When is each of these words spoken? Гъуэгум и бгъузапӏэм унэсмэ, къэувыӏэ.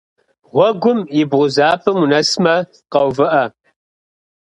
Гъуэгум 0.53 0.99
и 1.19 1.21
бгъузапӏэм 1.29 1.97
унэсмэ, 2.03 2.55
къэувыӏэ. 2.91 3.43